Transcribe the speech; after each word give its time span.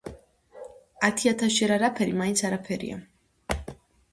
„ათი-ათასჯერ 1.07 1.73
არაფერი 1.75 2.15
მაინც 2.23 2.45
არაფერია.“ 2.51 2.99